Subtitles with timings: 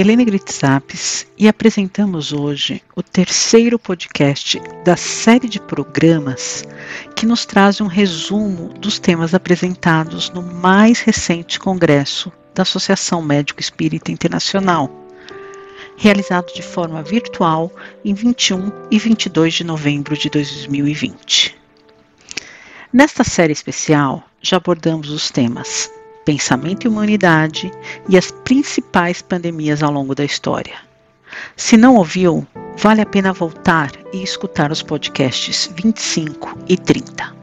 [0.00, 6.64] Sou Helena Gritzapes e apresentamos hoje o terceiro podcast da série de programas
[7.14, 13.60] que nos traz um resumo dos temas apresentados no mais recente congresso da Associação Médico
[13.60, 14.90] Espírita Internacional,
[15.98, 17.70] realizado de forma virtual
[18.02, 21.58] em 21 e 22 de novembro de 2020.
[22.90, 25.90] Nesta série especial, já abordamos os temas
[26.24, 27.70] pensamento e humanidade
[28.08, 30.76] e as principais pandemias ao longo da história.
[31.56, 37.34] Se não ouviu, vale a pena voltar e escutar os podcasts 25 e 30.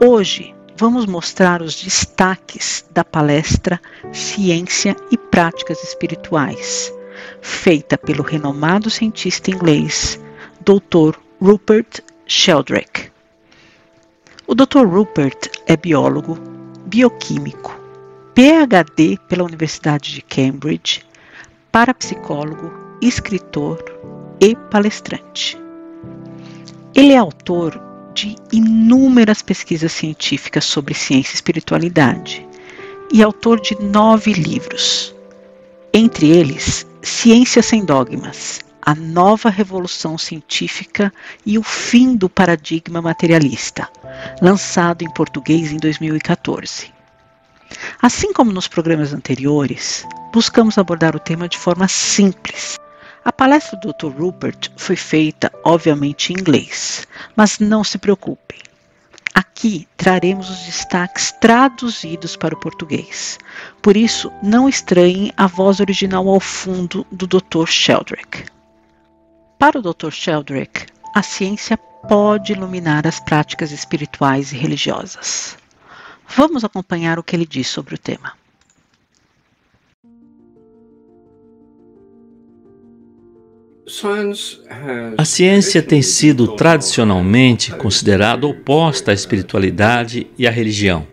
[0.00, 3.80] Hoje vamos mostrar os destaques da palestra
[4.12, 6.92] Ciência e Práticas Espirituais,
[7.40, 10.20] feita pelo renomado cientista inglês
[10.60, 11.18] Dr.
[11.40, 13.10] Rupert Sheldrake.
[14.46, 14.86] O Dr.
[14.86, 16.38] Rupert é biólogo,
[16.88, 17.78] bioquímico,
[18.34, 21.04] PhD pela Universidade de Cambridge,
[21.70, 22.72] parapsicólogo,
[23.02, 23.78] escritor
[24.40, 25.58] e palestrante.
[26.94, 27.78] Ele é autor
[28.14, 32.46] de inúmeras pesquisas científicas sobre ciência e espiritualidade
[33.12, 35.14] e autor de nove livros,
[35.92, 41.12] entre eles Ciência Sem Dogmas, A Nova Revolução Científica
[41.44, 43.86] e o Fim do Paradigma Materialista,
[44.40, 46.90] lançado em português em 2014.
[48.00, 52.78] Assim como nos programas anteriores, buscamos abordar o tema de forma simples.
[53.22, 54.18] A palestra do Dr.
[54.18, 58.58] Rupert foi feita, obviamente, em inglês, mas não se preocupem.
[59.34, 63.38] Aqui traremos os destaques traduzidos para o português.
[63.82, 67.66] Por isso, não estranhem a voz original ao fundo do Dr.
[67.66, 68.46] Sheldrake.
[69.58, 70.12] Para o Dr.
[70.12, 75.58] Sheldrake, a ciência pode iluminar as práticas espirituais e religiosas.
[76.36, 78.34] Vamos acompanhar o que ele diz sobre o tema.
[85.16, 91.06] A ciência tem sido tradicionalmente considerada oposta à espiritualidade e à religião.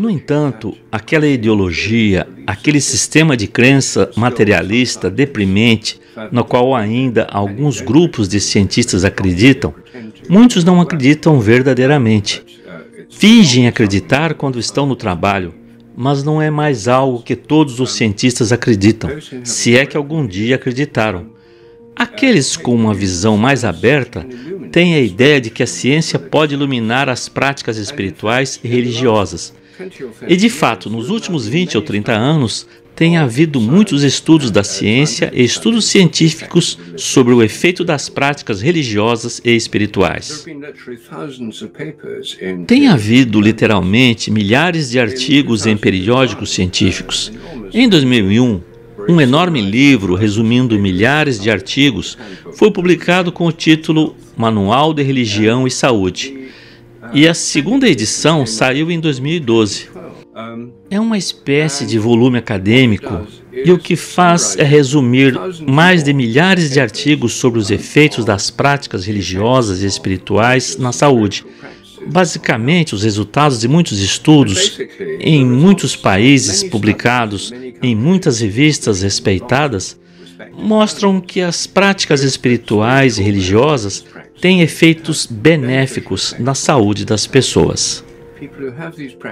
[0.00, 6.00] No entanto, aquela ideologia, aquele sistema de crença materialista deprimente,
[6.32, 9.74] no qual ainda alguns grupos de cientistas acreditam,
[10.26, 12.42] muitos não acreditam verdadeiramente.
[13.10, 15.52] Fingem acreditar quando estão no trabalho,
[15.94, 19.10] mas não é mais algo que todos os cientistas acreditam,
[19.44, 21.26] se é que algum dia acreditaram.
[21.94, 24.26] Aqueles com uma visão mais aberta
[24.72, 29.59] têm a ideia de que a ciência pode iluminar as práticas espirituais e religiosas.
[30.26, 35.30] E de fato, nos últimos 20 ou 30 anos, tem havido muitos estudos da ciência
[35.32, 40.44] e estudos científicos sobre o efeito das práticas religiosas e espirituais.
[42.66, 47.32] Tem havido literalmente milhares de artigos em periódicos científicos.
[47.72, 48.60] Em 2001,
[49.08, 52.18] um enorme livro resumindo milhares de artigos
[52.52, 56.38] foi publicado com o título Manual de Religião e Saúde.
[57.12, 59.88] E a segunda edição saiu em 2012.
[60.90, 65.34] É uma espécie de volume acadêmico e o que faz é resumir
[65.66, 71.44] mais de milhares de artigos sobre os efeitos das práticas religiosas e espirituais na saúde
[72.06, 74.80] Basicamente, os resultados de muitos estudos
[75.20, 79.99] em muitos países publicados em muitas revistas respeitadas
[80.60, 84.04] mostram que as práticas espirituais e religiosas
[84.40, 88.04] têm efeitos benéficos na saúde das pessoas.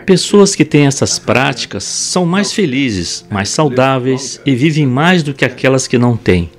[0.05, 5.45] Pessoas que têm essas práticas são mais felizes, mais saudáveis e vivem mais do que
[5.45, 6.51] aquelas que não têm.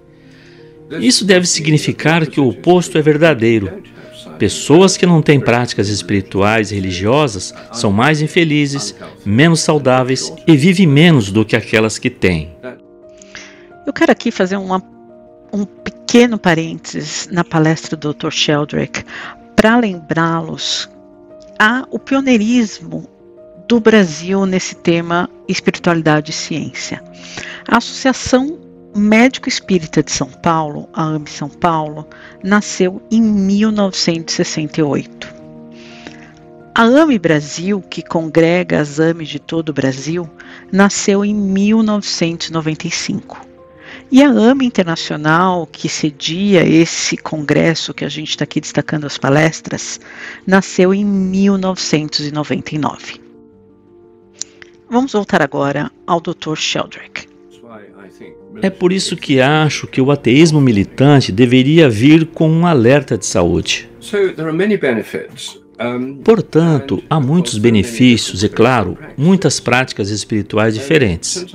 [0.99, 3.83] Isso deve significar que o oposto é verdadeiro
[4.39, 8.95] Pessoas que não têm práticas espirituais e religiosas são mais infelizes,
[9.25, 12.49] menos saudáveis e vivem menos do que aquelas que têm.
[13.89, 14.83] Eu quero aqui fazer uma,
[15.51, 18.29] um pequeno parênteses na palestra do Dr.
[18.29, 19.03] Sheldrake
[19.55, 20.87] para lembrá-los
[21.57, 23.09] a o pioneirismo
[23.67, 27.03] do Brasil nesse tema espiritualidade e ciência.
[27.67, 28.59] A Associação
[28.95, 32.07] Médico Espírita de São Paulo, a AME São Paulo,
[32.43, 35.33] nasceu em 1968.
[36.75, 40.29] A AME Brasil, que congrega as AMEs de todo o Brasil,
[40.71, 43.48] nasceu em 1995.
[44.11, 49.19] E a AME Internacional, que cedia esse congresso que a gente está aqui destacando as
[49.19, 49.99] palestras,
[50.47, 53.21] nasceu em 1999.
[54.89, 56.55] Vamos voltar agora ao Dr.
[56.55, 57.29] Sheldrake.
[58.63, 63.27] É por isso que acho que o ateísmo militante deveria vir com um alerta de
[63.27, 63.87] saúde.
[66.23, 71.45] Portanto, há muitos benefícios e, claro, muitas práticas espirituais diferentes.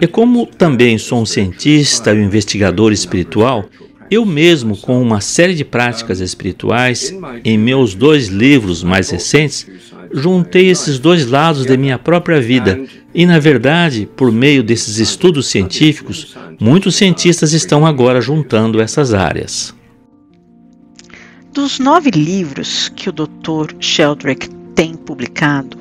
[0.00, 3.64] E como também sou um cientista e um investigador espiritual,
[4.10, 7.14] eu mesmo, com uma série de práticas espirituais,
[7.44, 9.66] em meus dois livros mais recentes,
[10.12, 12.80] juntei esses dois lados de minha própria vida.
[13.14, 19.74] E, na verdade, por meio desses estudos científicos, muitos cientistas estão agora juntando essas áreas.
[21.52, 23.74] Dos nove livros que o Dr.
[23.80, 25.76] Sheldrake tem publicado,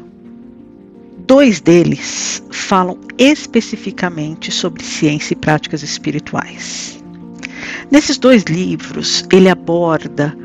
[1.27, 6.99] dois deles falam especificamente sobre ciência e práticas espirituais.
[7.91, 10.35] Nesses dois livros, ele aborda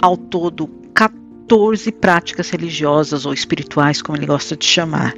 [0.00, 5.12] ao todo 14 práticas religiosas ou espirituais, como ele gosta de chamar.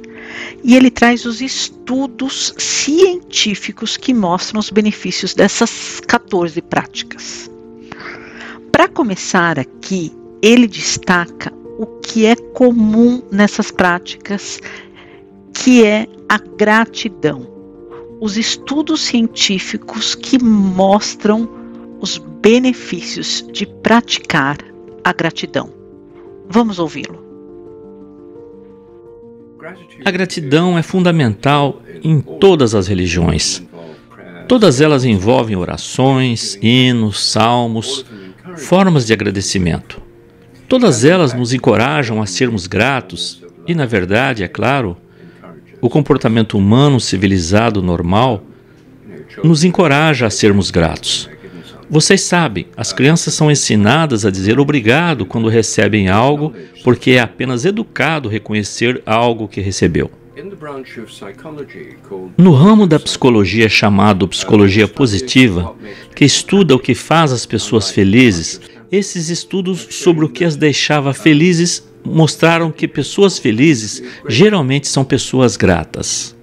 [0.63, 7.50] E ele traz os estudos científicos que mostram os benefícios dessas 14 práticas.
[8.81, 10.11] Para começar aqui,
[10.41, 14.59] ele destaca o que é comum nessas práticas,
[15.53, 17.45] que é a gratidão.
[18.19, 21.47] Os estudos científicos que mostram
[21.99, 24.57] os benefícios de praticar
[25.03, 25.71] a gratidão.
[26.49, 27.23] Vamos ouvi-lo.
[30.03, 33.61] A gratidão é fundamental em todas as religiões.
[34.47, 38.03] Todas elas envolvem orações, hinos, salmos,
[38.61, 40.01] formas de agradecimento.
[40.67, 44.95] Todas elas nos encorajam a sermos gratos e, na verdade, é claro,
[45.81, 48.43] o comportamento humano civilizado normal
[49.43, 51.29] nos encoraja a sermos gratos.
[51.89, 56.53] Vocês sabem, as crianças são ensinadas a dizer obrigado quando recebem algo,
[56.83, 60.09] porque é apenas educado reconhecer algo que recebeu.
[62.37, 65.75] No ramo da psicologia chamado psicologia positiva,
[66.15, 71.13] que estuda o que faz as pessoas felizes, esses estudos sobre o que as deixava
[71.13, 76.35] felizes mostraram que pessoas felizes geralmente são pessoas gratas.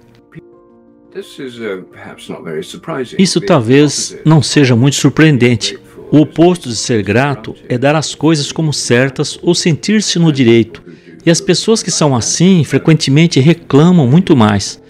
[3.17, 5.77] Isso talvez não seja muito surpreendente.
[6.11, 10.83] O oposto de ser grato é dar as coisas como certas ou sentir-se no direito,
[11.25, 14.81] e as pessoas que são assim frequentemente reclamam muito mais.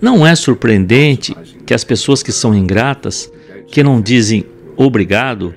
[0.00, 1.34] Não é surpreendente
[1.64, 3.30] que as pessoas que são ingratas,
[3.68, 4.44] que não dizem
[4.76, 5.54] obrigado,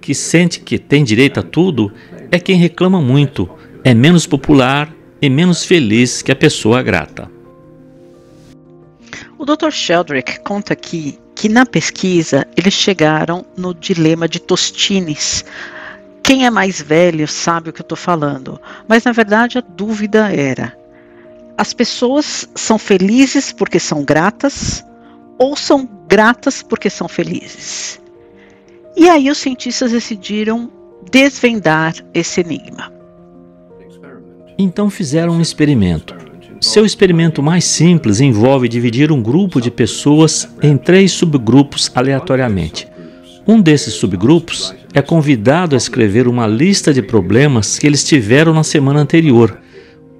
[0.00, 1.92] que sente que tem direito a tudo,
[2.30, 3.48] é quem reclama muito,
[3.82, 7.30] é menos popular e menos feliz que a pessoa grata.
[9.38, 9.70] O Dr.
[9.70, 15.44] Sheldrake conta aqui que na pesquisa eles chegaram no dilema de Tostines,
[16.24, 20.34] quem é mais velho sabe o que eu estou falando, mas na verdade a dúvida
[20.34, 20.74] era:
[21.56, 24.82] as pessoas são felizes porque são gratas
[25.38, 28.00] ou são gratas porque são felizes?
[28.96, 30.72] E aí os cientistas decidiram
[31.12, 32.90] desvendar esse enigma.
[34.56, 36.16] Então fizeram um experimento.
[36.58, 42.93] Seu experimento mais simples envolve dividir um grupo de pessoas em três subgrupos aleatoriamente.
[43.46, 48.64] Um desses subgrupos é convidado a escrever uma lista de problemas que eles tiveram na
[48.64, 49.58] semana anterior,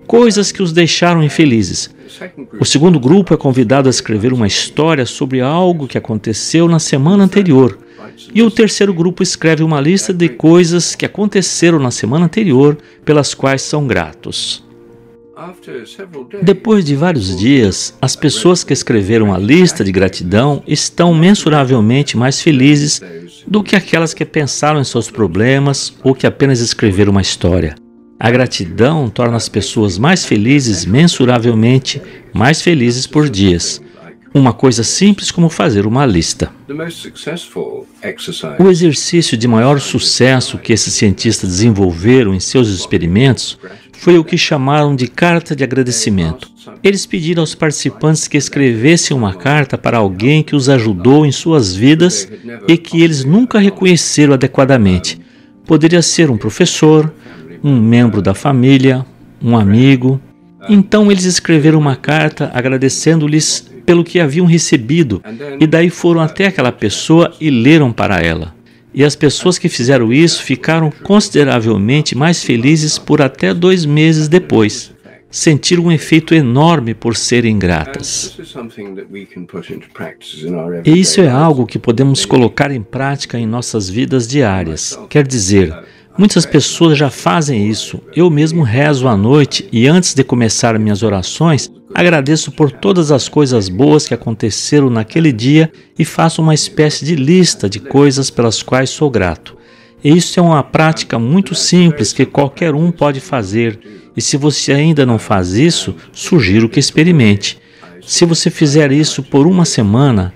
[0.07, 1.89] coisas que os deixaram infelizes.
[2.61, 7.25] O segundo grupo é convidado a escrever uma história sobre algo que aconteceu na semana
[7.25, 7.79] anterior.
[8.35, 13.33] E o terceiro grupo escreve uma lista de coisas que aconteceram na semana anterior pelas
[13.33, 14.64] quais são gratos.
[16.43, 22.41] Depois de vários dias, as pessoas que escreveram a lista de gratidão estão mensuravelmente mais
[22.41, 23.01] felizes
[23.47, 27.75] do que aquelas que pensaram em seus problemas ou que apenas escreveram uma história.
[28.19, 32.01] A gratidão torna as pessoas mais felizes mensuravelmente
[32.33, 33.83] mais felizes por dias.
[34.33, 36.51] Uma coisa simples como fazer uma lista.
[38.59, 43.59] O exercício de maior sucesso que esses cientistas desenvolveram em seus experimentos
[44.05, 46.51] foi o que chamaram de carta de agradecimento.
[46.83, 51.75] Eles pediram aos participantes que escrevessem uma carta para alguém que os ajudou em suas
[51.75, 52.29] vidas
[52.69, 55.19] e que eles nunca reconheceram adequadamente.
[55.67, 57.11] Poderia ser um professor,
[57.63, 59.07] um membro da família,
[59.43, 60.21] um amigo.
[60.69, 65.23] Então eles escreveram uma carta agradecendo-lhes pelo que haviam recebido,
[65.59, 68.55] e daí foram até aquela pessoa e leram para ela.
[68.95, 74.95] E as pessoas que fizeram isso ficaram consideravelmente mais felizes por até dois meses depois.
[75.29, 78.39] sentir um efeito enorme por serem gratas.
[80.85, 84.97] E isso é algo que podemos colocar em prática em nossas vidas diárias.
[85.11, 85.77] Quer dizer,
[86.17, 88.01] muitas pessoas já fazem isso.
[88.15, 93.29] Eu mesmo rezo à noite e antes de começar minhas orações, agradeço por todas as
[93.29, 98.63] coisas boas que aconteceram naquele dia e faço uma espécie de lista de coisas pelas
[98.63, 99.57] quais sou grato.
[100.03, 103.79] E isso é uma prática muito simples que qualquer um pode fazer.
[104.17, 107.59] E se você ainda não faz isso, sugiro que experimente.
[108.07, 110.35] Se você fizer isso por uma semana,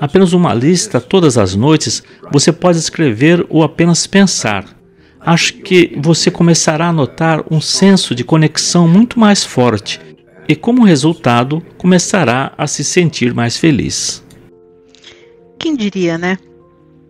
[0.00, 4.77] apenas uma lista todas as noites, você pode escrever ou apenas pensar.
[5.20, 10.00] Acho que você começará a notar um senso de conexão muito mais forte
[10.48, 14.24] e, como resultado, começará a se sentir mais feliz.
[15.58, 16.38] Quem diria, né?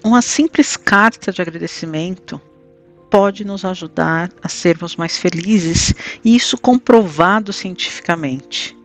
[0.03, 2.41] Uma simples carta de agradecimento
[3.11, 8.77] pode nos ajudar a sermos mais felizes, e isso comprovado cientificamente.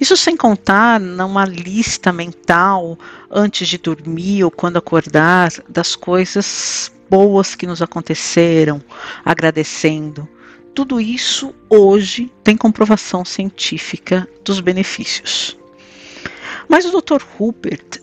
[0.00, 2.98] Isso sem contar numa lista mental
[3.30, 8.82] antes de dormir ou quando acordar das coisas boas que nos aconteceram,
[9.24, 10.28] agradecendo.
[10.74, 15.56] Tudo isso hoje tem comprovação científica dos benefícios.
[16.68, 17.22] Mas o Dr.
[17.36, 18.00] Rupert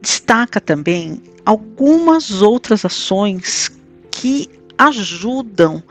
[0.00, 3.70] destaca também algumas outras ações
[4.10, 5.82] que ajudam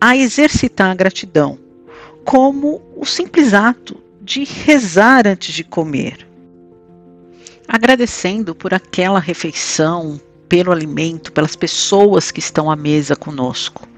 [0.00, 1.58] a exercitar a gratidão,
[2.24, 6.26] como o simples ato de rezar antes de comer,
[7.66, 10.20] agradecendo por aquela refeição,
[10.54, 13.88] pelo alimento, pelas pessoas que estão à mesa conosco.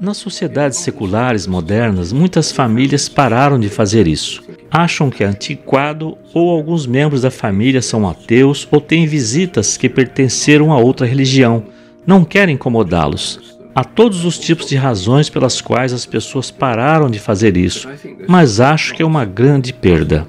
[0.00, 4.40] Nas sociedades seculares modernas, muitas famílias pararam de fazer isso.
[4.70, 9.88] Acham que é antiquado ou alguns membros da família são ateus ou têm visitas que
[9.88, 11.64] pertenceram a outra religião.
[12.06, 13.58] Não querem incomodá-los.
[13.74, 17.88] Há todos os tipos de razões pelas quais as pessoas pararam de fazer isso,
[18.28, 20.24] mas acho que é uma grande perda.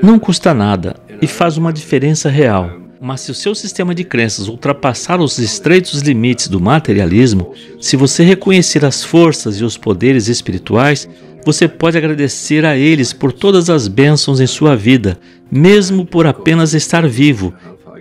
[0.00, 2.85] Não custa nada e faz uma diferença real.
[3.00, 8.24] Mas se o seu sistema de crenças ultrapassar os estreitos limites do materialismo, se você
[8.24, 11.08] reconhecer as forças e os poderes espirituais,
[11.44, 15.18] você pode agradecer a eles por todas as bênçãos em sua vida,
[15.50, 17.52] mesmo por apenas estar vivo.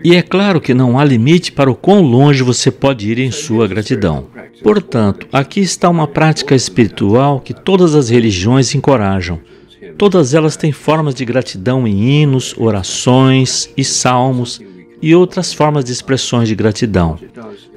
[0.03, 3.31] E é claro que não há limite para o quão longe você pode ir em
[3.31, 4.27] sua gratidão.
[4.63, 9.39] Portanto, aqui está uma prática espiritual que todas as religiões encorajam.
[9.97, 14.61] Todas elas têm formas de gratidão em hinos, orações e salmos
[15.05, 17.19] e outras formas de expressões de gratidão,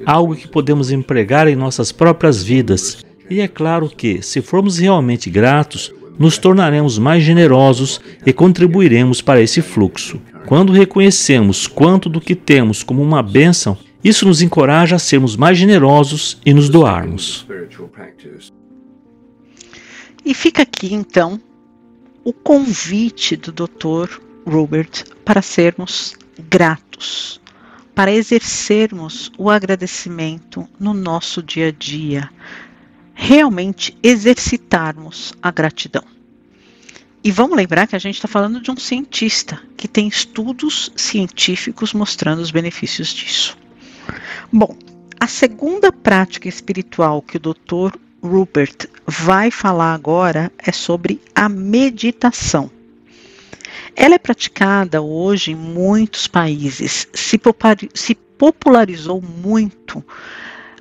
[0.03, 3.05] algo que podemos empregar em nossas próprias vidas.
[3.29, 9.39] E é claro que, se formos realmente gratos, nos tornaremos mais generosos e contribuiremos para
[9.43, 10.19] esse fluxo.
[10.47, 15.55] Quando reconhecemos quanto do que temos como uma bênção, isso nos encoraja a sermos mais
[15.55, 17.45] generosos e nos doarmos.
[20.25, 21.39] E fica aqui então
[22.23, 24.19] o convite do Dr.
[24.47, 27.41] Robert para sermos gratos,
[27.93, 32.29] para exercermos o agradecimento no nosso dia a dia,
[33.13, 36.03] realmente exercitarmos a gratidão.
[37.21, 41.93] E vamos lembrar que a gente está falando de um cientista que tem estudos científicos
[41.93, 43.57] mostrando os benefícios disso.
[44.51, 44.77] Bom,
[45.19, 47.97] a segunda prática espiritual que o Dr.
[48.23, 52.71] Rupert vai falar agora é sobre a meditação.
[54.01, 57.37] Ela é praticada hoje em muitos países, se,
[58.37, 60.01] popularizou muito.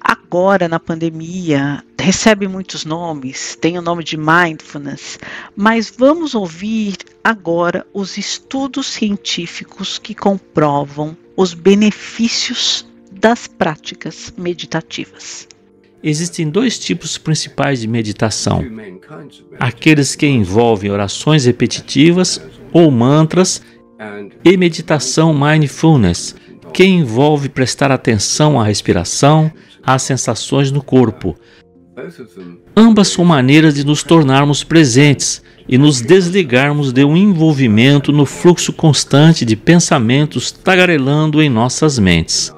[0.01, 5.19] Agora na pandemia, recebe muitos nomes, tem o nome de mindfulness,
[5.57, 15.49] mas vamos ouvir agora os estudos científicos que comprovam os benefícios das práticas meditativas.
[16.05, 18.65] Existem dois tipos principais de meditação:
[19.59, 22.41] aqueles que envolvem orações repetitivas
[22.73, 23.63] ou mantras,
[24.45, 26.35] e meditação mindfulness,
[26.73, 29.51] que envolve prestar atenção à respiração,
[29.83, 31.35] às sensações no corpo.
[32.77, 38.73] Ambas são maneiras de nos tornarmos presentes e nos desligarmos de um envolvimento no fluxo
[38.73, 42.55] constante de pensamentos tagarelando em nossas mentes.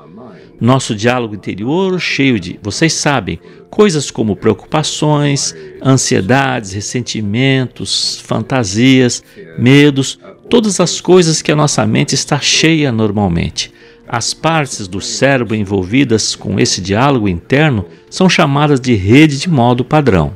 [0.60, 3.40] Nosso diálogo interior cheio de, vocês sabem,
[3.70, 9.24] coisas como preocupações, ansiedades, ressentimentos, fantasias,
[9.58, 10.18] medos,
[10.50, 13.72] todas as coisas que a nossa mente está cheia normalmente.
[14.06, 19.82] As partes do cérebro envolvidas com esse diálogo interno são chamadas de rede de modo
[19.82, 20.34] padrão.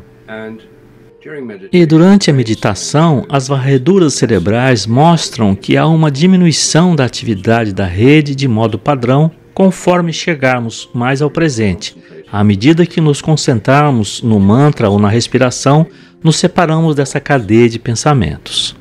[1.72, 7.84] E durante a meditação, as varreduras cerebrais mostram que há uma diminuição da atividade da
[7.84, 11.96] rede de modo padrão conforme chegarmos mais ao presente,
[12.34, 15.86] À medida que nos concentrarmos no mantra ou na respiração,
[16.20, 18.74] nos separamos dessa cadeia de pensamentos.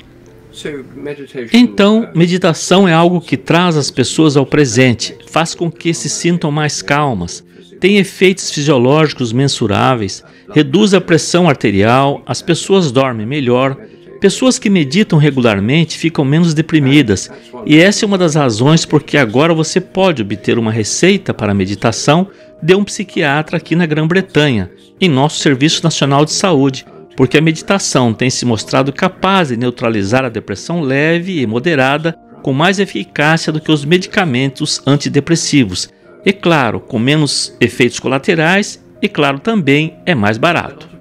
[1.54, 6.50] Então, meditação é algo que traz as pessoas ao presente, faz com que se sintam
[6.50, 7.44] mais calmas,
[7.80, 13.78] tem efeitos fisiológicos mensuráveis, reduz a pressão arterial, as pessoas dormem melhor,
[14.24, 17.30] pessoas que meditam regularmente ficam menos deprimidas,
[17.66, 22.30] e essa é uma das razões porque agora você pode obter uma receita para meditação
[22.62, 26.86] de um psiquiatra aqui na Grã-Bretanha, em nosso Serviço Nacional de Saúde,
[27.18, 32.54] porque a meditação tem se mostrado capaz de neutralizar a depressão leve e moderada com
[32.54, 35.90] mais eficácia do que os medicamentos antidepressivos,
[36.26, 40.93] e claro, com menos efeitos colaterais e claro também é mais barato.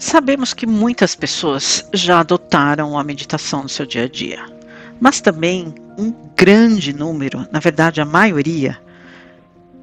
[0.00, 4.42] Sabemos que muitas pessoas já adotaram a meditação no seu dia a dia,
[4.98, 8.80] mas também um grande número, na verdade a maioria,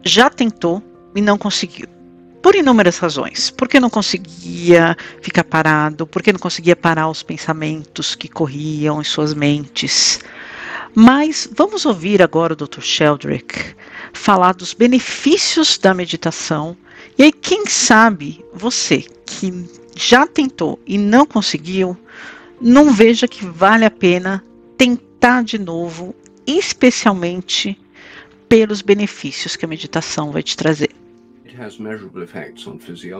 [0.03, 0.81] já tentou
[1.15, 1.87] e não conseguiu
[2.41, 3.51] por inúmeras razões.
[3.51, 9.35] Porque não conseguia ficar parado, porque não conseguia parar os pensamentos que corriam em suas
[9.35, 10.19] mentes.
[10.95, 12.81] Mas vamos ouvir agora o Dr.
[12.81, 13.75] Sheldrick
[14.13, 16.75] falar dos benefícios da meditação.
[17.19, 21.97] E aí, quem sabe você que já tentou e não conseguiu,
[22.61, 24.43] não veja que vale a pena
[24.77, 27.77] tentar de novo, especialmente
[28.47, 30.89] pelos benefícios que a meditação vai te trazer.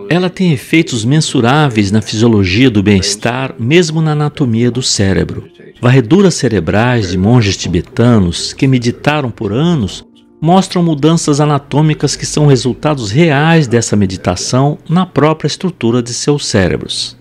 [0.10, 5.50] Ela tem efeitos mensuráveis na fisiologia do bem-estar, mesmo na anatomia do cérebro.
[5.81, 10.05] Varreduras cerebrais de monges tibetanos que meditaram por anos
[10.41, 17.17] mostram mudanças anatômicas que são resultados reais dessa meditação na própria estrutura de seus cérebros.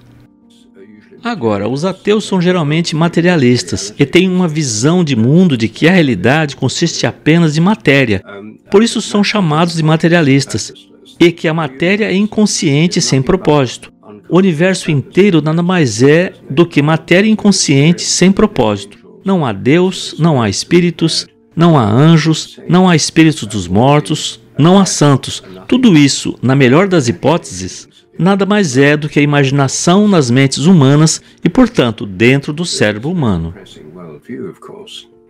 [1.24, 5.92] Agora, os ateus são geralmente materialistas e têm uma visão de mundo de que a
[5.92, 8.22] realidade consiste apenas de matéria.
[8.70, 10.72] Por isso são chamados de materialistas
[11.18, 13.92] e que a matéria é inconsciente sem propósito.
[14.28, 18.98] O universo inteiro nada mais é do que matéria inconsciente sem propósito.
[19.24, 24.78] Não há Deus, não há espíritos, não há anjos, não há espíritos dos mortos, não
[24.78, 25.42] há santos.
[25.66, 30.66] Tudo isso, na melhor das hipóteses, nada mais é do que a imaginação nas mentes
[30.66, 33.54] humanas e, portanto, dentro do cérebro humano.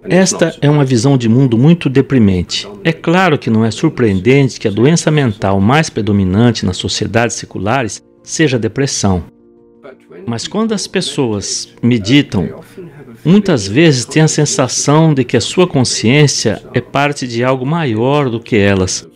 [0.08, 2.68] Esta é uma visão de mundo muito deprimente.
[2.84, 8.02] É claro que não é surpreendente que a doença mental mais predominante nas sociedades seculares
[8.22, 9.24] seja a depressão.
[10.26, 12.60] Mas quando as pessoas meditam,
[13.26, 18.30] muitas vezes têm a sensação de que a sua consciência é parte de algo maior
[18.30, 19.06] do que elas.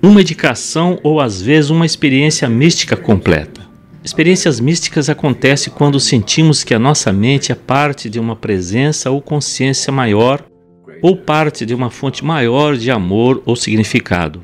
[0.00, 3.62] Uma medicação ou às vezes uma experiência mística completa.
[4.04, 9.20] Experiências místicas acontecem quando sentimos que a nossa mente é parte de uma presença ou
[9.20, 10.44] consciência maior
[11.02, 14.42] ou parte de uma fonte maior de amor ou significado.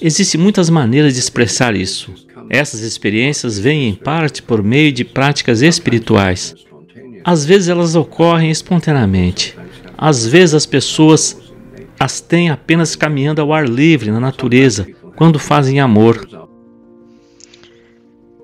[0.00, 2.12] Existem muitas maneiras de expressar isso.
[2.50, 6.54] Essas experiências vêm em parte por meio de práticas espirituais.
[7.24, 9.56] Às vezes elas ocorrem espontaneamente.
[9.96, 11.36] Às vezes as pessoas
[11.98, 16.28] as têm apenas caminhando ao ar livre na natureza, quando fazem amor.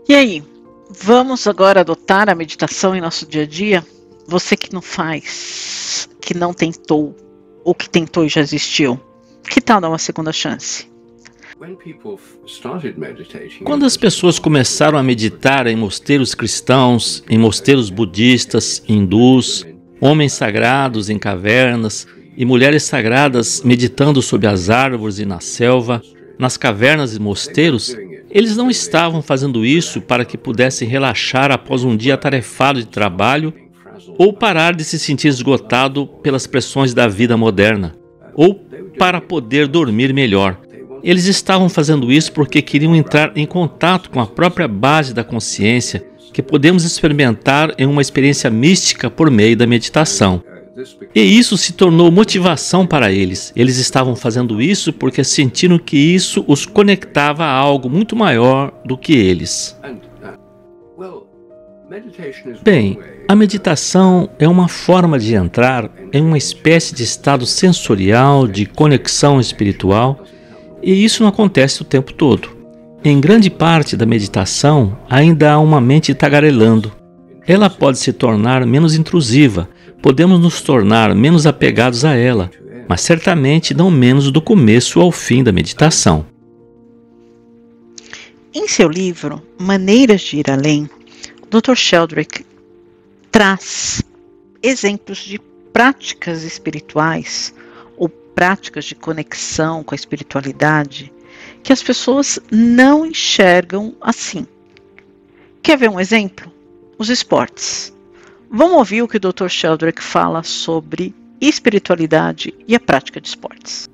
[0.09, 0.45] E aí,
[0.91, 3.85] vamos agora adotar a meditação em nosso dia a dia?
[4.29, 7.17] Você que não faz, que não tentou,
[7.65, 9.01] ou que tentou e já existiu,
[9.43, 10.89] que tal dar uma segunda chance?
[13.65, 19.67] Quando as pessoas começaram a meditar em mosteiros cristãos, em mosteiros budistas, hindus,
[20.01, 26.01] homens sagrados em cavernas e mulheres sagradas meditando sob as árvores e na selva,
[26.39, 27.97] nas cavernas e mosteiros,
[28.31, 33.53] eles não estavam fazendo isso para que pudessem relaxar após um dia atarefado de trabalho
[34.17, 37.97] ou parar de se sentir esgotado pelas pressões da vida moderna,
[38.35, 38.55] ou
[38.97, 40.68] para poder dormir melhor.
[41.03, 46.05] Eles estavam fazendo isso porque queriam entrar em contato com a própria base da consciência
[46.33, 50.43] que podemos experimentar em uma experiência mística por meio da meditação.
[51.15, 53.53] E isso se tornou motivação para eles.
[53.57, 58.97] Eles estavam fazendo isso porque sentiram que isso os conectava a algo muito maior do
[58.97, 59.77] que eles.
[62.63, 68.67] Bem, a meditação é uma forma de entrar em uma espécie de estado sensorial de
[68.67, 70.23] conexão espiritual,
[70.89, 72.49] e isso não acontece o tempo todo.
[73.05, 76.91] Em grande parte da meditação, ainda há uma mente tagarelando.
[77.47, 79.69] Ela pode se tornar menos intrusiva,
[80.01, 82.51] podemos nos tornar menos apegados a ela,
[82.89, 86.25] mas certamente não menos do começo ao fim da meditação.
[88.55, 90.89] Em seu livro Maneiras de Ir Além,
[91.51, 91.75] Dr.
[91.75, 92.47] Sheldrick
[93.31, 94.03] traz
[94.63, 95.39] exemplos de
[95.71, 97.53] práticas espirituais
[98.39, 101.13] práticas de conexão com a espiritualidade
[101.61, 104.47] que as pessoas não enxergam assim.
[105.61, 106.49] Quer ver um exemplo?
[106.97, 107.93] Os esportes.
[108.49, 109.49] Vamos ouvir o que o Dr.
[109.49, 113.89] Sheldrick fala sobre espiritualidade e a prática de esportes.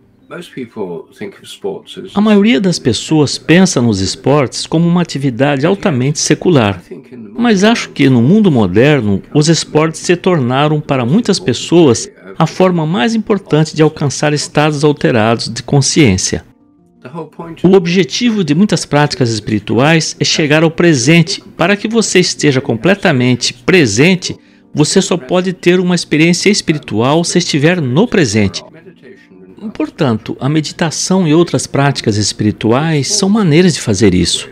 [2.14, 6.82] A maioria das pessoas pensa nos esportes como uma atividade altamente secular.
[7.34, 12.86] Mas acho que no mundo moderno, os esportes se tornaram para muitas pessoas a forma
[12.86, 16.44] mais importante de alcançar estados alterados de consciência.
[17.62, 21.42] O objetivo de muitas práticas espirituais é chegar ao presente.
[21.56, 24.36] Para que você esteja completamente presente,
[24.72, 28.64] você só pode ter uma experiência espiritual se estiver no presente.
[29.74, 34.48] Portanto, a meditação e outras práticas espirituais são maneiras de fazer isso.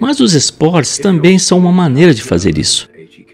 [0.00, 2.88] Mas os esportes também são uma maneira de fazer isso.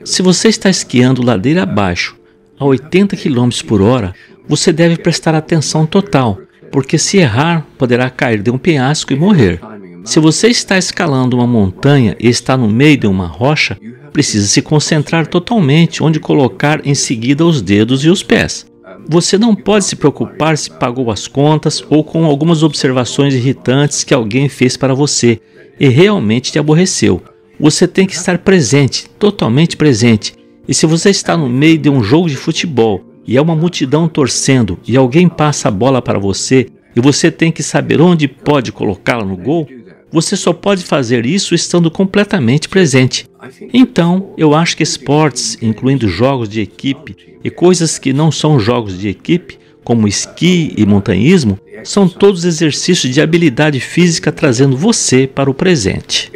[0.05, 2.22] Se você está esquiando ladeira abaixo
[2.63, 4.15] a 80 km por hora,
[4.49, 6.39] você deve prestar atenção total
[6.73, 9.61] porque se errar, poderá cair de um penhasco e morrer.
[10.05, 13.79] Se você está escalando uma montanha e está no meio de uma rocha,
[14.11, 18.67] precisa se concentrar totalmente onde colocar em seguida os dedos e os pés.
[19.07, 24.15] Você não pode se preocupar se pagou as contas ou com algumas observações irritantes que
[24.15, 25.41] alguém fez para você
[25.79, 27.23] e realmente te aborreceu.
[27.61, 30.35] Você tem que estar presente, totalmente presente.
[30.73, 34.09] E se você está no meio de um jogo de futebol e é uma multidão
[34.09, 38.73] torcendo e alguém passa a bola para você e você tem que saber onde pode
[38.73, 39.69] colocá-la no gol,
[40.11, 43.29] você só pode fazer isso estando completamente presente.
[43.71, 48.99] Então, eu acho que esportes, incluindo jogos de equipe e coisas que não são jogos
[48.99, 55.51] de equipe, como esqui e montanhismo, são todos exercícios de habilidade física trazendo você para
[55.51, 56.31] o presente.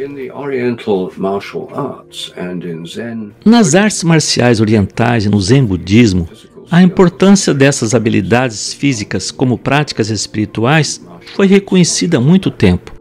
[3.45, 6.27] Nas artes marciais orientais e no Zen budismo,
[6.69, 11.01] a importância dessas habilidades físicas como práticas espirituais
[11.35, 12.91] foi reconhecida há muito tempo.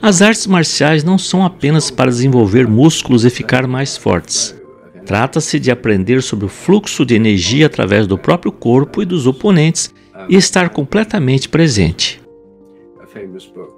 [0.00, 4.58] As artes marciais não são apenas para desenvolver músculos e ficar mais fortes.
[5.04, 9.92] Trata-se de aprender sobre o fluxo de energia através do próprio corpo e dos oponentes
[10.28, 12.20] e estar completamente presente.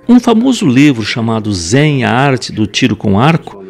[0.09, 3.63] Um famoso livro chamado Zen, a Arte do Tiro com Arco,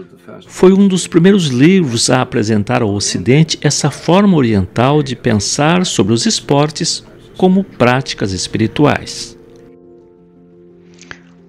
[0.47, 6.13] foi um dos primeiros livros a apresentar ao Ocidente essa forma oriental de pensar sobre
[6.13, 7.05] os esportes
[7.37, 9.39] como práticas espirituais.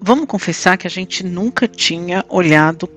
[0.00, 2.88] Vamos confessar que a gente nunca tinha olhado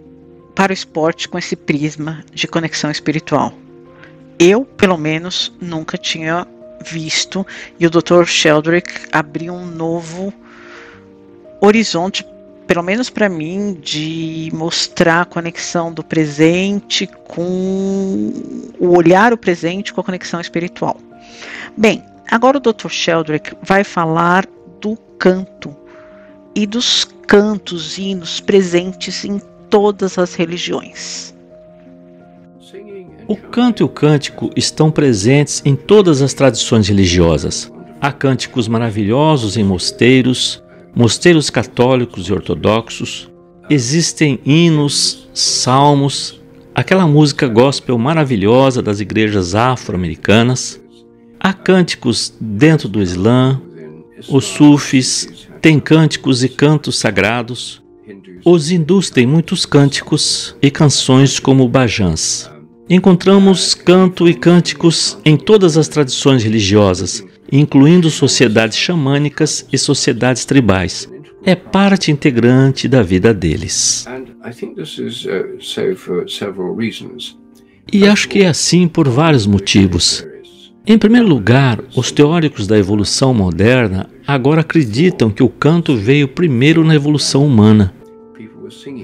[0.57, 3.53] para o esporte com esse prisma de conexão espiritual.
[4.39, 6.47] Eu, pelo menos, nunca tinha
[6.83, 7.45] visto
[7.79, 8.25] e o Dr.
[8.25, 10.33] Sheldrick abriu um novo
[11.61, 12.25] horizonte
[12.65, 18.33] pelo menos para mim, de mostrar a conexão do presente com
[18.77, 20.97] o olhar o presente com a conexão espiritual.
[21.77, 22.89] Bem, agora o Dr.
[22.89, 24.45] Sheldrick vai falar
[24.81, 25.73] do canto
[26.53, 29.39] e dos cantos, hinos presentes em
[29.69, 31.35] todas as religiões.
[33.27, 37.71] O canto e o cântico estão presentes em todas as tradições religiosas.
[37.99, 40.63] Há cânticos maravilhosos em mosteiros,
[40.95, 43.29] mosteiros católicos e ortodoxos,
[43.69, 46.39] existem hinos, salmos,
[46.73, 50.79] aquela música gospel maravilhosa das igrejas afro-americanas.
[51.39, 53.61] Há cânticos dentro do Islã,
[54.29, 57.83] os sufis têm cânticos e cantos sagrados.
[58.49, 62.49] Os hindus têm muitos cânticos e canções como bhajans.
[62.89, 71.11] Encontramos canto e cânticos em todas as tradições religiosas, incluindo sociedades xamânicas e sociedades tribais.
[71.43, 74.05] É parte integrante da vida deles.
[77.91, 80.25] E acho que é assim por vários motivos.
[80.85, 86.81] Em primeiro lugar, os teóricos da evolução moderna agora acreditam que o canto veio primeiro
[86.85, 87.93] na evolução humana.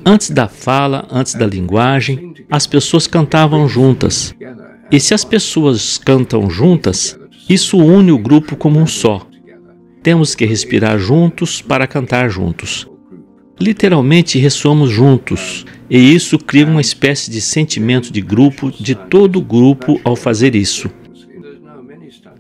[0.06, 4.36] Antes da fala, antes da linguagem, as pessoas cantavam juntas.
[4.92, 7.18] E se as pessoas cantam juntas,
[7.50, 9.28] isso une o grupo como um só.
[10.02, 12.88] Temos que respirar juntos para cantar juntos.
[13.60, 19.42] Literalmente ressoamos juntos, e isso cria uma espécie de sentimento de grupo de todo o
[19.42, 20.90] grupo ao fazer isso.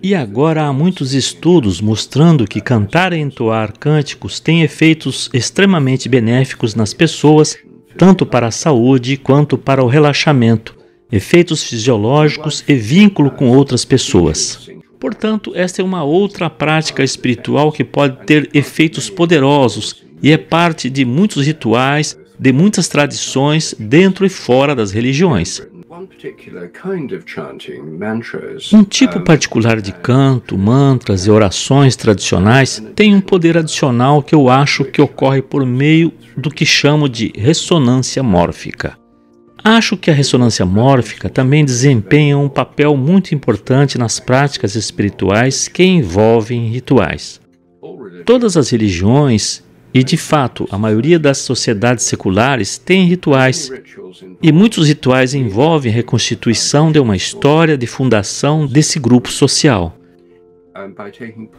[0.05, 6.75] E agora há muitos estudos mostrando que cantar e entoar cânticos tem efeitos extremamente benéficos
[6.75, 7.57] nas pessoas,
[7.97, 10.75] tanto para a saúde quanto para o relaxamento,
[11.09, 14.69] efeitos fisiológicos e vínculo com outras pessoas.
[14.99, 20.89] Portanto, esta é uma outra prática espiritual que pode ter efeitos poderosos e é parte
[20.89, 25.61] de muitos rituais, de muitas tradições dentro e fora das religiões.
[28.73, 34.49] Um tipo particular de canto, mantras e orações tradicionais tem um poder adicional que eu
[34.49, 38.97] acho que ocorre por meio do que chamo de ressonância mórfica.
[39.63, 45.83] Acho que a ressonância mórfica também desempenha um papel muito importante nas práticas espirituais que
[45.85, 47.39] envolvem rituais.
[48.25, 49.62] Todas as religiões
[49.93, 53.71] e, de fato, a maioria das sociedades seculares tem rituais.
[54.41, 59.95] E muitos rituais envolvem a reconstituição de uma história de fundação desse grupo social.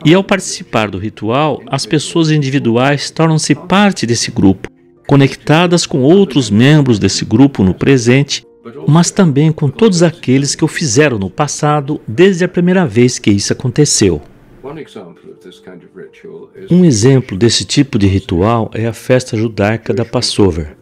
[0.05, 4.69] E ao participar do ritual, as pessoas individuais tornam-se parte desse grupo,
[5.07, 8.45] conectadas com outros membros desse grupo no presente,
[8.89, 13.31] mas também com todos aqueles que o fizeram no passado desde a primeira vez que
[13.31, 14.21] isso aconteceu.
[16.71, 20.77] Um exemplo desse tipo de ritual é a festa judaica da Passover.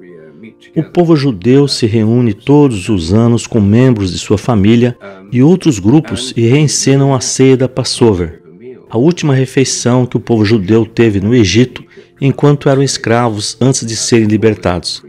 [0.77, 4.97] O povo judeu se reúne todos os anos com membros de sua família
[5.31, 8.43] e outros grupos e reencenam a ceia da Passover,
[8.89, 11.85] a última refeição que o povo judeu teve no Egito
[12.21, 15.03] enquanto eram escravos antes de serem libertados,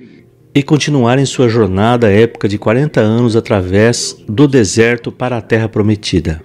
[0.56, 6.42] e continuarem sua jornada épica de 40 anos através do deserto para a terra prometida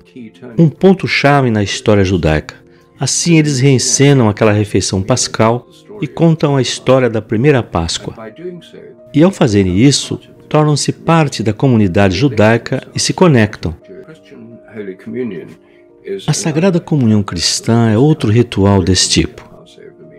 [0.56, 2.56] um ponto-chave na história judaica.
[2.98, 5.68] Assim, eles reencenam aquela refeição pascal
[6.00, 8.14] e contam a história da primeira Páscoa.
[9.14, 13.74] E ao fazerem isso, tornam-se parte da comunidade judaica e se conectam.
[16.26, 19.48] A Sagrada Comunhão Cristã é outro ritual desse tipo.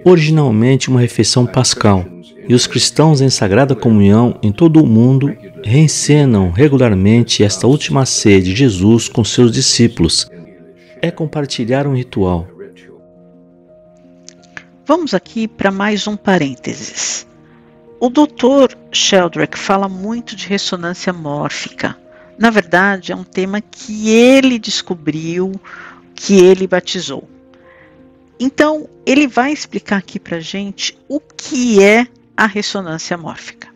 [0.06, 2.06] Originalmente uma refeição pascal,
[2.49, 8.41] e os cristãos em Sagrada Comunhão em todo o mundo reencenam regularmente esta última ceia
[8.41, 10.27] de Jesus com seus discípulos.
[10.99, 12.47] É compartilhar um ritual.
[14.83, 17.27] Vamos aqui para mais um parênteses.
[17.99, 18.73] O Dr.
[18.91, 21.95] Sheldrake fala muito de ressonância mórfica.
[22.35, 25.51] Na verdade, é um tema que ele descobriu,
[26.15, 27.29] que ele batizou.
[28.39, 32.07] Então, ele vai explicar aqui para gente o que é
[32.39, 33.67] a ressonância mórfica.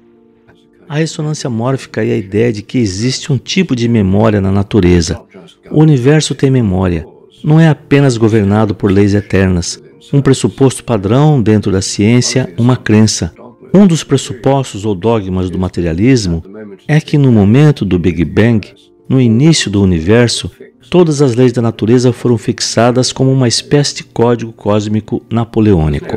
[0.88, 5.22] A ressonância mórfica é a ideia de que existe um tipo de memória na natureza.
[5.70, 7.06] O universo tem memória.
[7.44, 9.84] Não é apenas governado por leis eternas.
[10.14, 13.34] Um pressuposto padrão dentro da ciência, uma crença.
[13.74, 16.42] Um dos pressupostos ou dogmas do materialismo
[16.88, 18.74] é que no momento do Big Bang,
[19.10, 20.50] no início do universo,
[20.90, 26.16] todas as leis da natureza foram fixadas como uma espécie de código cósmico napoleônico.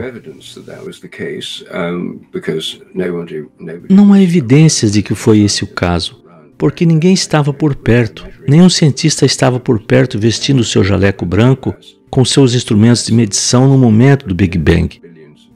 [3.88, 6.22] Não há evidências de que foi esse o caso,
[6.58, 11.74] porque ninguém estava por perto, nenhum cientista estava por perto vestindo seu jaleco branco
[12.10, 15.00] com seus instrumentos de medição no momento do Big Bang.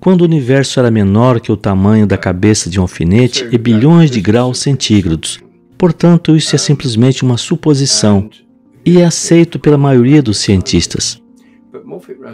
[0.01, 4.11] Quando o universo era menor que o tamanho da cabeça de um alfinete e bilhões
[4.11, 5.41] de graus centígrados.
[5.77, 8.31] Portanto, isso é simplesmente uma suposição
[8.85, 11.21] e é aceito pela maioria dos cientistas.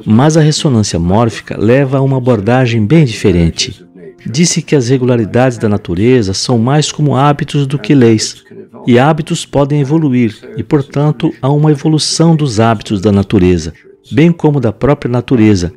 [0.05, 3.85] Mas a ressonância mórfica leva a uma abordagem bem diferente.
[4.25, 8.45] Disse que as regularidades da natureza são mais como hábitos do que leis,
[8.87, 13.73] e hábitos podem evoluir, e portanto há uma evolução dos hábitos da natureza,
[14.11, 15.73] bem como da própria natureza,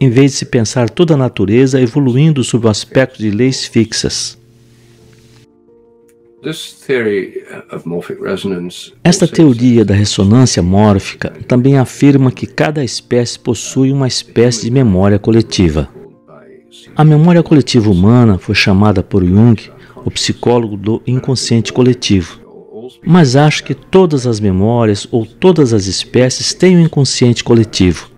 [0.00, 4.38] em vez de se pensar toda a natureza evoluindo sob o aspecto de leis fixas.
[9.02, 15.18] Esta teoria da ressonância mórfica também afirma que cada espécie possui uma espécie de memória
[15.18, 15.88] coletiva.
[16.94, 19.56] A memória coletiva humana foi chamada por Jung,
[20.04, 22.38] o psicólogo do inconsciente coletivo.
[23.02, 28.10] Mas acho que todas as memórias ou todas as espécies têm um inconsciente coletivo.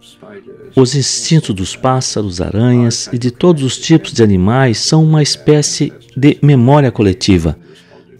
[0.74, 5.92] Os instintos dos pássaros, aranhas e de todos os tipos de animais são uma espécie
[6.16, 7.56] de memória coletiva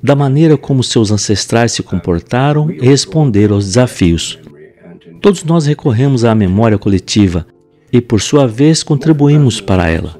[0.03, 4.39] da maneira como seus ancestrais se comportaram e responderam aos desafios.
[5.21, 7.47] Todos nós recorremos à memória coletiva
[7.93, 10.17] e, por sua vez, contribuímos para ela.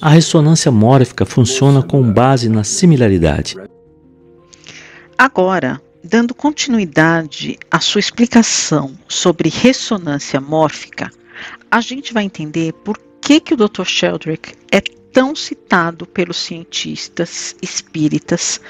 [0.00, 3.56] A ressonância mórfica funciona com base na similaridade.
[5.16, 11.10] Agora, dando continuidade à sua explicação sobre ressonância mórfica,
[11.70, 13.84] a gente vai entender por que, que o Dr.
[13.84, 18.60] Sheldrake é tão citado pelos cientistas espíritas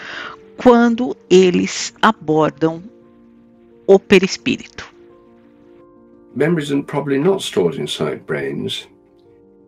[0.57, 2.83] quando eles abordam
[3.87, 4.87] o perispírito.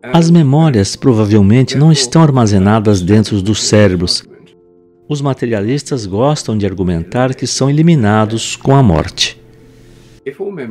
[0.01, 4.23] As memórias provavelmente não estão armazenadas dentro dos cérebros.
[5.07, 9.39] Os materialistas gostam de argumentar que são eliminados com a morte.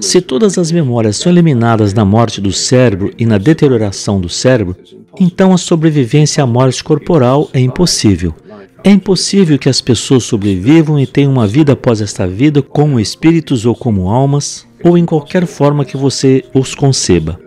[0.01, 4.77] Se todas as memórias são eliminadas na morte do cérebro e na deterioração do cérebro,
[5.19, 8.35] então a sobrevivência à morte corporal é impossível
[8.85, 13.67] É impossível que as pessoas sobrevivam e tenham uma vida após esta vida como espíritos
[13.67, 17.39] ou como almas, ou em qualquer forma que você os conceba.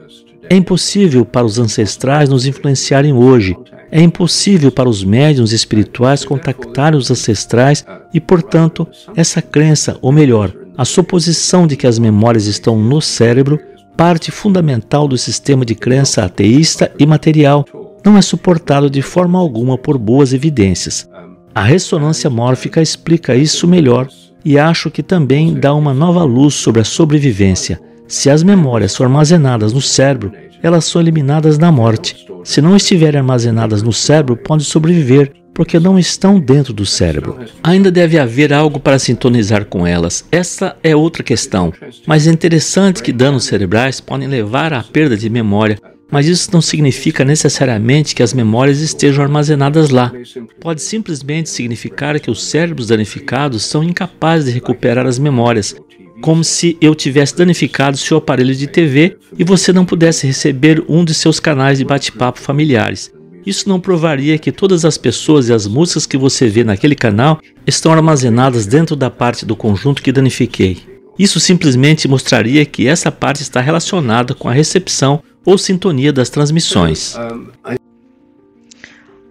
[0.49, 3.55] É impossível para os ancestrais nos influenciarem hoje.
[3.89, 10.53] É impossível para os médiuns espirituais contactarem os ancestrais e, portanto, essa crença, ou melhor,
[10.77, 13.59] a suposição de que as memórias estão no cérebro,
[13.95, 17.65] parte fundamental do sistema de crença ateísta e material,
[18.03, 21.07] não é suportado de forma alguma por boas evidências.
[21.53, 24.07] A ressonância mórfica explica isso melhor
[24.43, 27.79] e acho que também dá uma nova luz sobre a sobrevivência.
[28.07, 30.31] Se as memórias são armazenadas no cérebro,
[30.63, 32.25] elas são eliminadas na morte.
[32.43, 37.37] Se não estiverem armazenadas no cérebro, podem sobreviver, porque não estão dentro do cérebro.
[37.63, 40.25] Ainda deve haver algo para sintonizar com elas.
[40.31, 41.73] Essa é outra questão.
[42.07, 45.77] Mas é interessante que danos cerebrais podem levar à perda de memória,
[46.11, 50.11] mas isso não significa necessariamente que as memórias estejam armazenadas lá.
[50.59, 55.73] Pode simplesmente significar que os cérebros danificados são incapazes de recuperar as memórias,
[56.21, 61.03] como se eu tivesse danificado seu aparelho de TV e você não pudesse receber um
[61.03, 63.11] de seus canais de bate-papo familiares.
[63.45, 67.39] Isso não provaria que todas as pessoas e as músicas que você vê naquele canal
[67.65, 70.77] estão armazenadas dentro da parte do conjunto que danifiquei.
[71.17, 77.15] Isso simplesmente mostraria que essa parte está relacionada com a recepção ou sintonia das transmissões.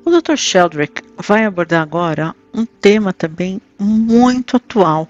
[0.04, 0.36] O Dr.
[0.36, 5.08] Sheldrick vai abordar agora um tema também muito atual,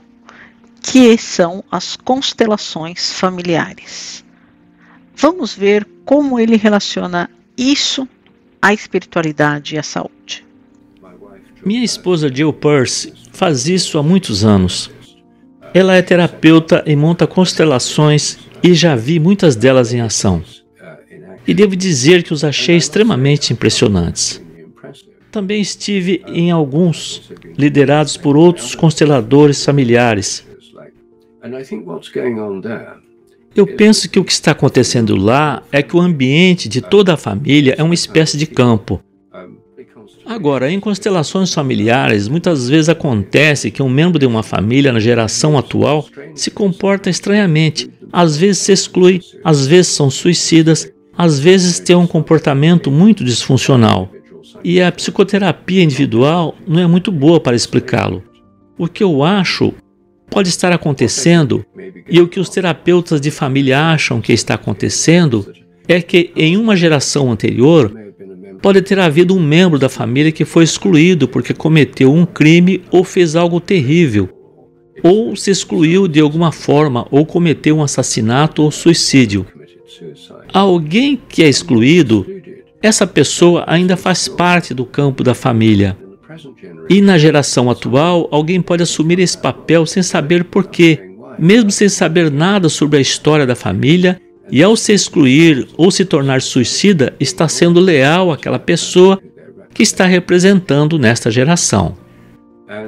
[0.83, 4.25] que são as constelações familiares.
[5.17, 8.09] Vamos ver como ele relaciona isso
[8.61, 10.47] à espiritualidade e à saúde.
[11.65, 14.91] Minha esposa Jill Peirce faz isso há muitos anos.
[15.73, 20.43] Ela é terapeuta e monta constelações e já vi muitas delas em ação
[21.51, 24.41] e devo dizer que os achei extremamente impressionantes.
[25.33, 30.47] Também estive em alguns, liderados por outros consteladores familiares.
[33.53, 37.17] Eu penso que o que está acontecendo lá é que o ambiente de toda a
[37.17, 39.03] família é uma espécie de campo.
[40.25, 45.59] Agora, em constelações familiares, muitas vezes acontece que um membro de uma família na geração
[45.59, 51.95] atual se comporta estranhamente, às vezes se exclui, às vezes são suicidas, às vezes tem
[51.95, 54.11] um comportamento muito disfuncional.
[54.65, 58.23] E a psicoterapia individual não é muito boa para explicá-lo.
[58.79, 59.75] O que eu acho
[60.31, 61.63] pode estar acontecendo
[62.09, 65.47] e o que os terapeutas de família acham que está acontecendo
[65.87, 67.95] é que em uma geração anterior
[68.63, 73.05] pode ter havido um membro da família que foi excluído porque cometeu um crime ou
[73.05, 74.27] fez algo terrível,
[75.03, 79.47] ou se excluiu de alguma forma ou cometeu um assassinato ou suicídio
[80.53, 82.27] alguém que é excluído,
[82.83, 85.97] essa pessoa ainda faz parte do campo da família.
[86.89, 90.99] E na geração atual, alguém pode assumir esse papel sem saber porquê,
[91.39, 96.05] mesmo sem saber nada sobre a história da família, e ao se excluir ou se
[96.05, 99.21] tornar suicida, está sendo leal àquela pessoa
[99.73, 101.97] que está representando nesta geração.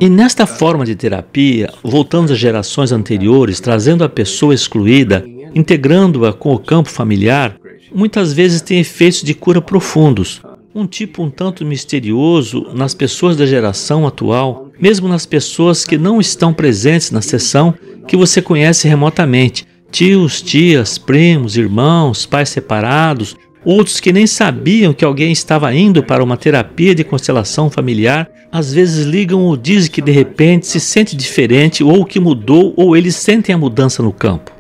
[0.01, 6.55] E nesta forma de terapia, voltando às gerações anteriores, trazendo a pessoa excluída integrando-a com
[6.55, 7.57] o campo familiar,
[7.95, 10.41] muitas vezes tem efeitos de cura profundos,
[10.75, 16.21] um tipo um tanto misterioso nas pessoas da geração atual, mesmo nas pessoas que não
[16.21, 17.75] estão presentes na sessão
[18.07, 25.05] que você conhece remotamente, tios, tias, primos, irmãos, pais separados, outros que nem sabiam que
[25.05, 30.03] alguém estava indo para uma terapia de constelação familiar, às vezes ligam ou dizem que
[30.03, 34.51] de repente se sente diferente ou que mudou ou eles sentem a mudança no campo.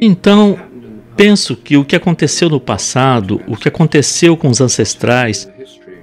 [0.00, 0.58] Então,
[1.16, 5.50] penso que o que aconteceu no passado, o que aconteceu com os ancestrais,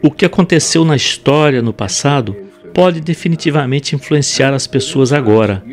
[0.02, 2.36] o que aconteceu na história no passado,
[2.74, 5.64] pode definitivamente influenciar as pessoas agora.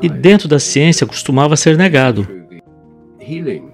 [0.00, 2.28] E dentro da ciência costumava ser negado.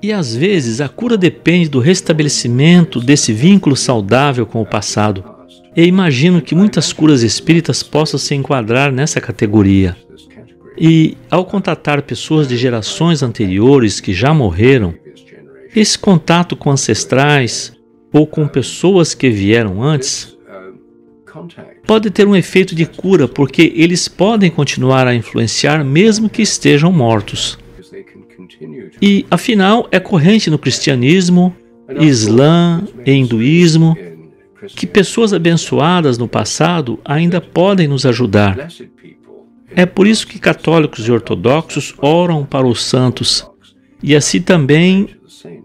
[0.03, 5.34] E às vezes a cura depende do restabelecimento desse vínculo saudável com o passado.
[5.77, 9.97] E imagino que muitas curas espíritas possam se enquadrar nessa categoria.
[10.79, 14.95] E, ao contatar pessoas de gerações anteriores que já morreram,
[15.75, 17.73] esse contato com ancestrais
[18.13, 20.37] ou com pessoas que vieram antes
[21.87, 26.93] pode ter um efeito de cura, porque eles podem continuar a influenciar mesmo que estejam
[26.93, 27.59] mortos.
[29.03, 31.55] E, afinal, é corrente no cristianismo,
[32.01, 33.97] islã e hinduísmo
[34.69, 38.69] que pessoas abençoadas no passado ainda podem nos ajudar.
[39.75, 43.45] É por isso que católicos e ortodoxos oram para os santos,
[44.03, 45.09] e assim também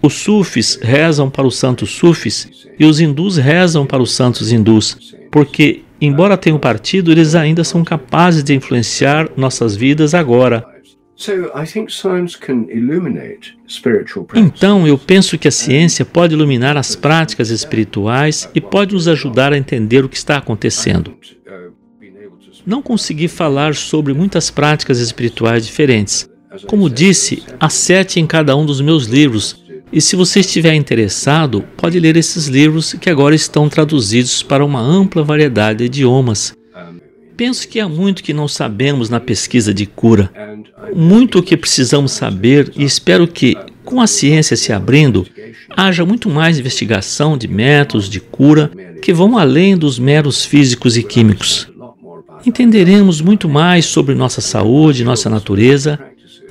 [0.02, 5.16] Os sufis rezam para os santos sufis e os hindus rezam para os santos hindus,
[5.32, 10.66] porque, embora tenham partido, eles ainda são capazes de influenciar nossas vidas agora.
[14.40, 19.52] Então, eu penso que a ciência pode iluminar as práticas espirituais e pode nos ajudar
[19.52, 21.14] a entender o que está acontecendo.
[22.66, 26.30] Não consegui falar sobre muitas práticas espirituais diferentes.
[26.68, 29.62] Como disse, há sete em cada um dos meus livros,
[29.92, 34.80] e se você estiver interessado, pode ler esses livros que agora estão traduzidos para uma
[34.80, 36.54] ampla variedade de idiomas.
[37.40, 40.30] Penso que há muito que não sabemos na pesquisa de cura,
[40.94, 45.26] muito o que precisamos saber, e espero que, com a ciência se abrindo,
[45.70, 48.70] haja muito mais investigação de métodos de cura
[49.02, 51.72] que vão além dos meros físicos e químicos.
[52.46, 55.98] Entenderemos muito mais sobre nossa saúde, nossa natureza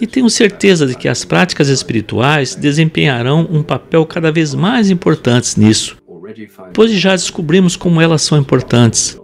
[0.01, 5.61] e tenho certeza de que as práticas espirituais desempenharão um papel cada vez mais importante
[5.61, 5.99] nisso,
[6.72, 9.18] pois já descobrimos como elas são importantes.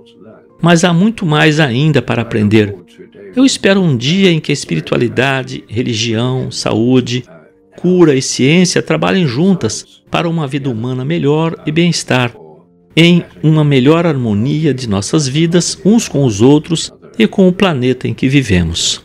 [0.64, 2.74] Mas há muito mais ainda para aprender.
[3.36, 7.22] Eu espero um dia em que a espiritualidade, religião, saúde,
[7.76, 12.34] cura e ciência trabalhem juntas para uma vida humana melhor e bem-estar,
[12.96, 18.08] em uma melhor harmonia de nossas vidas uns com os outros e com o planeta
[18.08, 19.04] em que vivemos.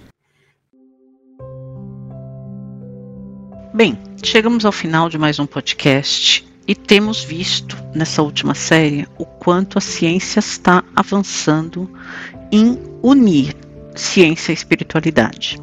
[3.74, 9.26] Bem, chegamos ao final de mais um podcast e temos visto nessa última série o
[9.26, 11.90] quanto a ciência está avançando
[12.52, 13.56] em unir
[13.96, 15.60] ciência e espiritualidade.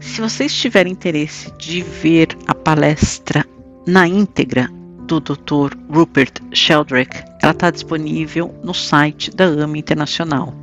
[0.00, 3.44] Se vocês tiverem interesse de ver a palestra
[3.86, 4.70] na íntegra
[5.06, 5.76] do Dr.
[5.90, 10.54] Rupert Sheldrake, ela está disponível no site da AMA Internacional.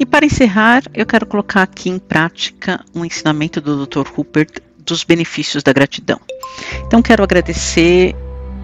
[0.00, 4.08] E para encerrar, eu quero colocar aqui em prática um ensinamento do Dr.
[4.08, 6.20] Rupert dos benefícios da gratidão.
[6.86, 8.14] Então, quero agradecer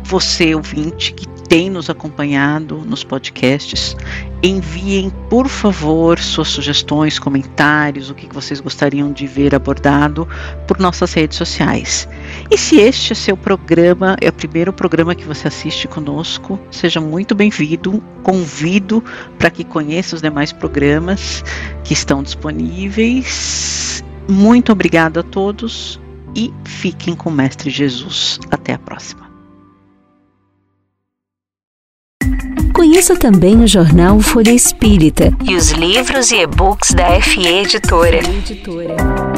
[0.04, 3.96] você, ouvinte, que tem nos acompanhado nos podcasts.
[4.42, 10.28] Enviem, por favor, suas sugestões, comentários, o que vocês gostariam de ver abordado
[10.66, 12.08] por nossas redes sociais.
[12.50, 17.00] E se este é seu programa, é o primeiro programa que você assiste conosco, seja
[17.00, 18.02] muito bem-vindo.
[18.22, 19.02] Convido
[19.38, 21.44] para que conheça os demais programas
[21.84, 24.04] que estão disponíveis.
[24.28, 26.00] Muito obrigada a todos
[26.36, 28.38] e fiquem com o Mestre Jesus.
[28.50, 29.26] Até a próxima.
[32.74, 38.20] Conheça também o jornal Folha Espírita e os livros e e-books da FE Editora.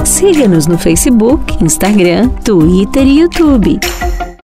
[0.05, 3.79] Siga-nos no Facebook, Instagram, Twitter e YouTube.